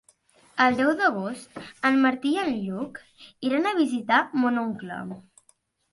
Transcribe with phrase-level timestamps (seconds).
[0.63, 2.97] El deu d'agost en Martí i en Lluc
[3.51, 4.99] iran a visitar mon oncle.